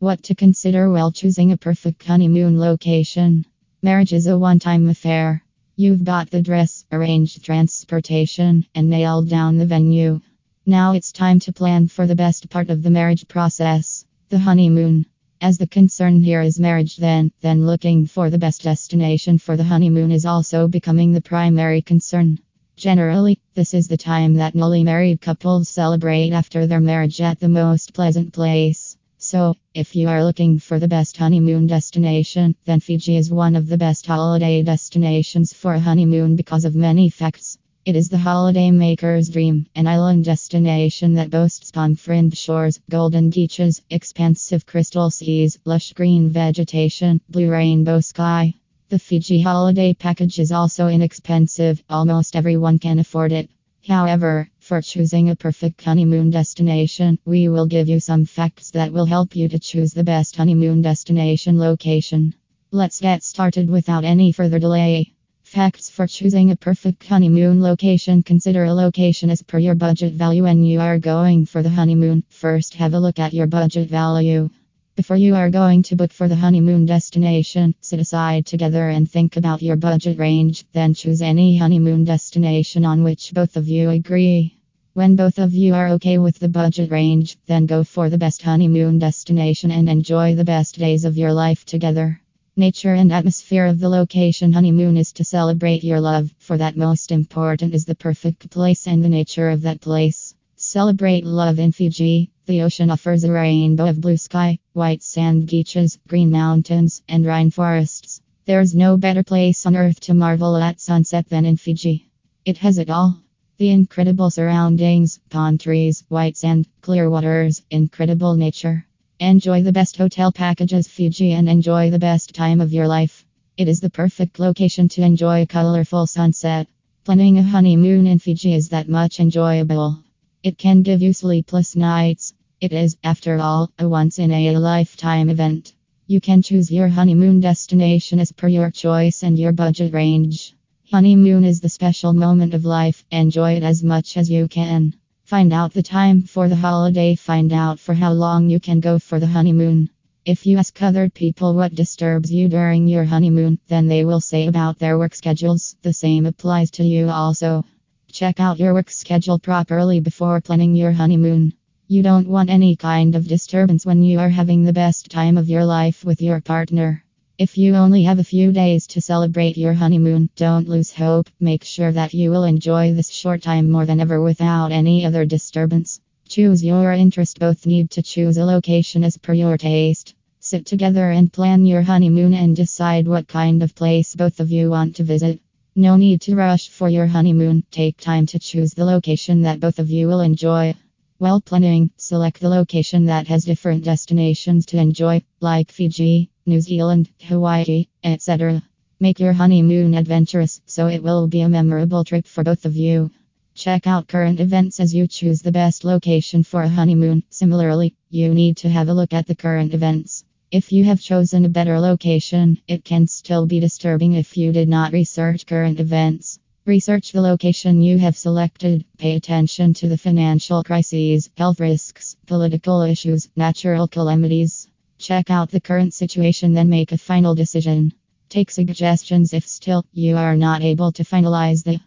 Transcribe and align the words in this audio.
What 0.00 0.22
to 0.22 0.34
consider 0.34 0.90
while 0.90 1.12
choosing 1.12 1.52
a 1.52 1.58
perfect 1.58 2.02
honeymoon 2.04 2.58
location? 2.58 3.44
Marriage 3.82 4.14
is 4.14 4.26
a 4.26 4.38
one 4.38 4.58
time 4.58 4.88
affair. 4.88 5.44
You've 5.76 6.04
got 6.04 6.30
the 6.30 6.40
dress, 6.40 6.86
arranged 6.90 7.44
transportation, 7.44 8.64
and 8.74 8.88
nailed 8.88 9.28
down 9.28 9.58
the 9.58 9.66
venue. 9.66 10.22
Now 10.64 10.92
it's 10.92 11.12
time 11.12 11.38
to 11.40 11.52
plan 11.52 11.86
for 11.86 12.06
the 12.06 12.16
best 12.16 12.48
part 12.48 12.70
of 12.70 12.82
the 12.82 12.88
marriage 12.88 13.28
process 13.28 14.06
the 14.30 14.38
honeymoon. 14.38 15.04
As 15.42 15.58
the 15.58 15.66
concern 15.66 16.22
here 16.22 16.40
is 16.40 16.58
marriage, 16.58 16.96
then, 16.96 17.30
then 17.42 17.66
looking 17.66 18.06
for 18.06 18.30
the 18.30 18.38
best 18.38 18.62
destination 18.62 19.36
for 19.36 19.58
the 19.58 19.64
honeymoon 19.64 20.12
is 20.12 20.24
also 20.24 20.66
becoming 20.66 21.12
the 21.12 21.20
primary 21.20 21.82
concern. 21.82 22.38
Generally, 22.74 23.38
this 23.52 23.74
is 23.74 23.86
the 23.86 23.98
time 23.98 24.32
that 24.36 24.54
newly 24.54 24.82
married 24.82 25.20
couples 25.20 25.68
celebrate 25.68 26.32
after 26.32 26.66
their 26.66 26.80
marriage 26.80 27.20
at 27.20 27.38
the 27.38 27.50
most 27.50 27.92
pleasant 27.92 28.32
place. 28.32 28.89
So, 29.32 29.54
if 29.74 29.94
you 29.94 30.08
are 30.08 30.24
looking 30.24 30.58
for 30.58 30.80
the 30.80 30.88
best 30.88 31.16
honeymoon 31.16 31.68
destination, 31.68 32.56
then 32.64 32.80
Fiji 32.80 33.16
is 33.16 33.30
one 33.30 33.54
of 33.54 33.68
the 33.68 33.78
best 33.78 34.04
holiday 34.04 34.60
destinations 34.64 35.52
for 35.52 35.72
a 35.72 35.78
honeymoon 35.78 36.34
because 36.34 36.64
of 36.64 36.74
many 36.74 37.10
facts. 37.10 37.56
It 37.84 37.94
is 37.94 38.08
the 38.08 38.18
holiday 38.18 38.72
maker's 38.72 39.28
dream, 39.28 39.66
an 39.76 39.86
island 39.86 40.24
destination 40.24 41.14
that 41.14 41.30
boasts 41.30 41.70
palm 41.70 41.94
fringed 41.94 42.38
shores, 42.38 42.80
golden 42.90 43.30
beaches, 43.30 43.80
expansive 43.88 44.66
crystal 44.66 45.10
seas, 45.10 45.60
lush 45.64 45.92
green 45.92 46.30
vegetation, 46.30 47.20
blue 47.28 47.50
rainbow 47.52 48.00
sky. 48.00 48.54
The 48.88 48.98
Fiji 48.98 49.40
holiday 49.40 49.94
package 49.94 50.40
is 50.40 50.50
also 50.50 50.88
inexpensive, 50.88 51.84
almost 51.88 52.34
everyone 52.34 52.80
can 52.80 52.98
afford 52.98 53.30
it. 53.30 53.48
However, 53.86 54.50
for 54.70 54.80
choosing 54.80 55.30
a 55.30 55.34
perfect 55.34 55.82
honeymoon 55.82 56.30
destination, 56.30 57.18
we 57.24 57.48
will 57.48 57.66
give 57.66 57.88
you 57.88 57.98
some 57.98 58.24
facts 58.24 58.70
that 58.70 58.92
will 58.92 59.04
help 59.04 59.34
you 59.34 59.48
to 59.48 59.58
choose 59.58 59.92
the 59.92 60.04
best 60.04 60.36
honeymoon 60.36 60.80
destination 60.80 61.58
location. 61.58 62.32
Let's 62.70 63.00
get 63.00 63.24
started 63.24 63.68
without 63.68 64.04
any 64.04 64.30
further 64.30 64.60
delay. 64.60 65.12
Facts 65.42 65.90
for 65.90 66.06
choosing 66.06 66.52
a 66.52 66.56
perfect 66.56 67.04
honeymoon 67.04 67.60
location 67.60 68.22
Consider 68.22 68.62
a 68.62 68.72
location 68.72 69.28
as 69.28 69.42
per 69.42 69.58
your 69.58 69.74
budget 69.74 70.12
value 70.12 70.44
when 70.44 70.62
you 70.62 70.78
are 70.78 71.00
going 71.00 71.46
for 71.46 71.64
the 71.64 71.68
honeymoon. 71.68 72.22
First, 72.28 72.74
have 72.74 72.94
a 72.94 73.00
look 73.00 73.18
at 73.18 73.34
your 73.34 73.48
budget 73.48 73.90
value. 73.90 74.50
Before 74.94 75.16
you 75.16 75.34
are 75.34 75.50
going 75.50 75.82
to 75.82 75.96
book 75.96 76.12
for 76.12 76.28
the 76.28 76.36
honeymoon 76.36 76.86
destination, 76.86 77.74
sit 77.80 77.98
aside 77.98 78.46
together 78.46 78.88
and 78.88 79.10
think 79.10 79.36
about 79.36 79.62
your 79.62 79.74
budget 79.74 80.16
range, 80.16 80.64
then 80.72 80.94
choose 80.94 81.22
any 81.22 81.56
honeymoon 81.56 82.04
destination 82.04 82.84
on 82.84 83.02
which 83.02 83.34
both 83.34 83.56
of 83.56 83.66
you 83.66 83.90
agree. 83.90 84.59
When 85.00 85.16
both 85.16 85.38
of 85.38 85.54
you 85.54 85.72
are 85.72 85.88
okay 85.92 86.18
with 86.18 86.38
the 86.40 86.48
budget 86.50 86.90
range, 86.90 87.38
then 87.46 87.64
go 87.64 87.84
for 87.84 88.10
the 88.10 88.18
best 88.18 88.42
honeymoon 88.42 88.98
destination 88.98 89.70
and 89.70 89.88
enjoy 89.88 90.34
the 90.34 90.44
best 90.44 90.78
days 90.78 91.06
of 91.06 91.16
your 91.16 91.32
life 91.32 91.64
together. 91.64 92.20
Nature 92.54 92.92
and 92.92 93.10
atmosphere 93.10 93.64
of 93.64 93.80
the 93.80 93.88
location 93.88 94.52
honeymoon 94.52 94.98
is 94.98 95.10
to 95.12 95.24
celebrate 95.24 95.82
your 95.82 96.02
love, 96.02 96.34
for 96.36 96.58
that 96.58 96.76
most 96.76 97.12
important 97.12 97.72
is 97.72 97.86
the 97.86 97.94
perfect 97.94 98.50
place 98.50 98.86
and 98.86 99.02
the 99.02 99.08
nature 99.08 99.48
of 99.48 99.62
that 99.62 99.80
place. 99.80 100.34
Celebrate 100.56 101.24
love 101.24 101.58
in 101.58 101.72
Fiji. 101.72 102.30
The 102.44 102.60
ocean 102.60 102.90
offers 102.90 103.24
a 103.24 103.32
rainbow 103.32 103.86
of 103.86 104.02
blue 104.02 104.18
sky, 104.18 104.58
white 104.74 105.02
sand 105.02 105.46
beaches, 105.46 105.98
green 106.08 106.30
mountains, 106.30 107.00
and 107.08 107.24
rainforests. 107.24 108.20
There's 108.44 108.74
no 108.74 108.98
better 108.98 109.22
place 109.22 109.64
on 109.64 109.76
earth 109.76 110.00
to 110.00 110.12
marvel 110.12 110.58
at 110.58 110.78
sunset 110.78 111.26
than 111.30 111.46
in 111.46 111.56
Fiji. 111.56 112.10
It 112.44 112.58
has 112.58 112.76
it 112.76 112.90
all. 112.90 113.16
The 113.60 113.68
incredible 113.68 114.30
surroundings, 114.30 115.20
palm 115.28 115.58
trees, 115.58 116.02
white 116.08 116.38
sand, 116.38 116.66
clear 116.80 117.10
waters, 117.10 117.62
incredible 117.70 118.34
nature. 118.34 118.86
Enjoy 119.18 119.62
the 119.62 119.70
best 119.70 119.98
hotel 119.98 120.32
packages 120.32 120.88
Fiji 120.88 121.32
and 121.32 121.46
enjoy 121.46 121.90
the 121.90 121.98
best 121.98 122.34
time 122.34 122.62
of 122.62 122.72
your 122.72 122.88
life. 122.88 123.26
It 123.58 123.68
is 123.68 123.80
the 123.80 123.90
perfect 123.90 124.38
location 124.38 124.88
to 124.88 125.02
enjoy 125.02 125.42
a 125.42 125.46
colorful 125.46 126.06
sunset. 126.06 126.68
Planning 127.04 127.36
a 127.36 127.42
honeymoon 127.42 128.06
in 128.06 128.18
Fiji 128.18 128.54
is 128.54 128.70
that 128.70 128.88
much 128.88 129.20
enjoyable. 129.20 129.98
It 130.42 130.56
can 130.56 130.80
give 130.80 131.02
you 131.02 131.12
sleepless 131.12 131.76
nights. 131.76 132.32
It 132.62 132.72
is, 132.72 132.96
after 133.04 133.38
all, 133.38 133.70
a 133.78 133.86
once 133.86 134.18
in 134.18 134.32
a 134.32 134.56
lifetime 134.56 135.28
event. 135.28 135.74
You 136.06 136.22
can 136.22 136.40
choose 136.40 136.70
your 136.70 136.88
honeymoon 136.88 137.40
destination 137.40 138.20
as 138.20 138.32
per 138.32 138.48
your 138.48 138.70
choice 138.70 139.22
and 139.22 139.38
your 139.38 139.52
budget 139.52 139.92
range. 139.92 140.54
Honeymoon 140.90 141.44
is 141.44 141.60
the 141.60 141.68
special 141.68 142.12
moment 142.12 142.52
of 142.52 142.64
life. 142.64 143.04
Enjoy 143.12 143.52
it 143.52 143.62
as 143.62 143.80
much 143.80 144.16
as 144.16 144.28
you 144.28 144.48
can. 144.48 144.92
Find 145.22 145.52
out 145.52 145.72
the 145.72 145.84
time 145.84 146.24
for 146.24 146.48
the 146.48 146.56
holiday. 146.56 147.14
Find 147.14 147.52
out 147.52 147.78
for 147.78 147.94
how 147.94 148.10
long 148.10 148.50
you 148.50 148.58
can 148.58 148.80
go 148.80 148.98
for 148.98 149.20
the 149.20 149.28
honeymoon. 149.28 149.88
If 150.24 150.46
you 150.46 150.58
ask 150.58 150.82
other 150.82 151.08
people 151.08 151.54
what 151.54 151.76
disturbs 151.76 152.32
you 152.32 152.48
during 152.48 152.88
your 152.88 153.04
honeymoon, 153.04 153.60
then 153.68 153.86
they 153.86 154.04
will 154.04 154.20
say 154.20 154.48
about 154.48 154.80
their 154.80 154.98
work 154.98 155.14
schedules. 155.14 155.76
The 155.82 155.92
same 155.92 156.26
applies 156.26 156.72
to 156.72 156.82
you 156.82 157.08
also. 157.08 157.64
Check 158.10 158.40
out 158.40 158.58
your 158.58 158.74
work 158.74 158.90
schedule 158.90 159.38
properly 159.38 160.00
before 160.00 160.40
planning 160.40 160.74
your 160.74 160.90
honeymoon. 160.90 161.52
You 161.86 162.02
don't 162.02 162.26
want 162.26 162.50
any 162.50 162.74
kind 162.74 163.14
of 163.14 163.28
disturbance 163.28 163.86
when 163.86 164.02
you 164.02 164.18
are 164.18 164.28
having 164.28 164.64
the 164.64 164.72
best 164.72 165.08
time 165.08 165.38
of 165.38 165.48
your 165.48 165.64
life 165.64 166.04
with 166.04 166.20
your 166.20 166.40
partner. 166.40 167.04
If 167.40 167.56
you 167.56 167.74
only 167.74 168.02
have 168.02 168.18
a 168.18 168.32
few 168.34 168.52
days 168.52 168.86
to 168.88 169.00
celebrate 169.00 169.56
your 169.56 169.72
honeymoon, 169.72 170.28
don't 170.36 170.68
lose 170.68 170.92
hope. 170.92 171.30
Make 171.40 171.64
sure 171.64 171.90
that 171.90 172.12
you 172.12 172.30
will 172.30 172.44
enjoy 172.44 172.92
this 172.92 173.08
short 173.08 173.40
time 173.40 173.70
more 173.70 173.86
than 173.86 173.98
ever 173.98 174.20
without 174.20 174.72
any 174.72 175.06
other 175.06 175.24
disturbance. 175.24 176.02
Choose 176.28 176.62
your 176.62 176.92
interest. 176.92 177.38
Both 177.38 177.64
need 177.64 177.92
to 177.92 178.02
choose 178.02 178.36
a 178.36 178.44
location 178.44 179.02
as 179.04 179.16
per 179.16 179.32
your 179.32 179.56
taste. 179.56 180.14
Sit 180.40 180.66
together 180.66 181.10
and 181.10 181.32
plan 181.32 181.64
your 181.64 181.80
honeymoon 181.80 182.34
and 182.34 182.54
decide 182.54 183.08
what 183.08 183.26
kind 183.26 183.62
of 183.62 183.74
place 183.74 184.14
both 184.14 184.38
of 184.38 184.50
you 184.50 184.68
want 184.68 184.96
to 184.96 185.02
visit. 185.02 185.40
No 185.74 185.96
need 185.96 186.20
to 186.20 186.36
rush 186.36 186.68
for 186.68 186.90
your 186.90 187.06
honeymoon. 187.06 187.64
Take 187.70 187.96
time 187.96 188.26
to 188.26 188.38
choose 188.38 188.74
the 188.74 188.84
location 188.84 189.40
that 189.44 189.60
both 189.60 189.78
of 189.78 189.88
you 189.88 190.08
will 190.08 190.20
enjoy. 190.20 190.74
While 191.16 191.40
planning, 191.40 191.90
select 191.96 192.40
the 192.40 192.50
location 192.50 193.06
that 193.06 193.28
has 193.28 193.46
different 193.46 193.82
destinations 193.84 194.66
to 194.66 194.76
enjoy, 194.76 195.22
like 195.40 195.70
Fiji, 195.70 196.29
New 196.46 196.60
Zealand, 196.60 197.08
Hawaii, 197.22 197.86
etc. 198.02 198.62
Make 198.98 199.20
your 199.20 199.32
honeymoon 199.32 199.94
adventurous 199.94 200.60
so 200.66 200.86
it 200.86 201.02
will 201.02 201.26
be 201.26 201.40
a 201.40 201.48
memorable 201.48 202.04
trip 202.04 202.26
for 202.26 202.44
both 202.44 202.64
of 202.64 202.76
you. 202.76 203.10
Check 203.54 203.86
out 203.86 204.08
current 204.08 204.40
events 204.40 204.80
as 204.80 204.94
you 204.94 205.06
choose 205.06 205.42
the 205.42 205.52
best 205.52 205.84
location 205.84 206.42
for 206.42 206.62
a 206.62 206.68
honeymoon. 206.68 207.22
Similarly, 207.30 207.94
you 208.08 208.32
need 208.34 208.56
to 208.58 208.68
have 208.68 208.88
a 208.88 208.94
look 208.94 209.12
at 209.12 209.26
the 209.26 209.34
current 209.34 209.74
events. 209.74 210.24
If 210.50 210.72
you 210.72 210.84
have 210.84 211.00
chosen 211.00 211.44
a 211.44 211.48
better 211.48 211.78
location, 211.78 212.58
it 212.66 212.84
can 212.84 213.06
still 213.06 213.46
be 213.46 213.60
disturbing 213.60 214.14
if 214.14 214.36
you 214.36 214.50
did 214.52 214.68
not 214.68 214.92
research 214.92 215.46
current 215.46 215.78
events. 215.78 216.38
Research 216.66 217.12
the 217.12 217.20
location 217.20 217.82
you 217.82 217.98
have 217.98 218.16
selected. 218.16 218.84
Pay 218.98 219.16
attention 219.16 219.74
to 219.74 219.88
the 219.88 219.96
financial 219.96 220.62
crises, 220.62 221.30
health 221.36 221.60
risks, 221.60 222.16
political 222.26 222.82
issues, 222.82 223.28
natural 223.36 223.88
calamities. 223.88 224.59
Check 225.00 225.30
out 225.30 225.50
the 225.50 225.62
current 225.62 225.94
situation, 225.94 226.52
then 226.52 226.68
make 226.68 226.92
a 226.92 226.98
final 226.98 227.34
decision. 227.34 227.94
Take 228.28 228.50
suggestions 228.50 229.32
if 229.32 229.46
still 229.46 229.82
you 229.94 230.18
are 230.18 230.36
not 230.36 230.60
able 230.60 230.92
to 230.92 231.04
finalize 231.04 231.64
the 231.64 231.80